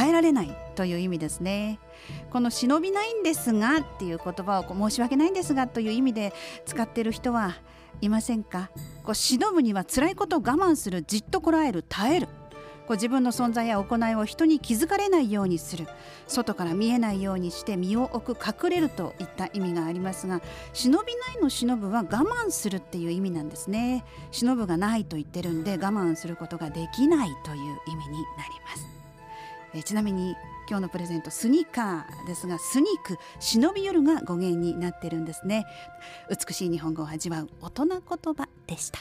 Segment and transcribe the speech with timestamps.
[0.00, 1.78] 耐えられないという意味ですね。
[2.30, 6.32] この忍びないんですがっていう言葉を申し訳ないんですがという意味で
[6.64, 7.56] 使ってる人は
[8.00, 8.70] いませんか？
[9.04, 12.28] こう忍ぶには辛いことを我慢するじっとこらえる耐える。
[12.86, 15.86] こう自分の存在や行いを人に気づかれないようにする。
[16.26, 20.40] 外から見えないようにして身を置く隠れるといった意味がありますが
[20.72, 24.06] 忍びないの忍ぶは我慢するっていう意味なんですね。
[24.30, 28.99] 忍ぶがないと言ってるんで我慢することができないという意味になります。
[29.74, 30.36] えちなみに
[30.68, 35.64] 今日のプレゼントスニーカーですがスニーク忍び夜が語源になってるんですね。
[36.28, 39.00] 美しい日本語を味わう大人言葉でした。